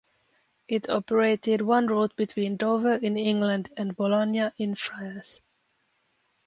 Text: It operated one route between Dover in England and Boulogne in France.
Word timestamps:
It 0.67 0.89
operated 0.89 1.61
one 1.61 1.85
route 1.85 2.15
between 2.15 2.57
Dover 2.57 2.95
in 2.95 3.17
England 3.17 3.69
and 3.77 3.95
Boulogne 3.95 4.51
in 4.57 4.73
France. 4.73 5.41